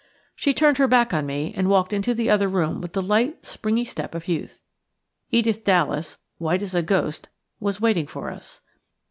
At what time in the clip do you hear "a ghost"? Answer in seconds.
6.73-7.29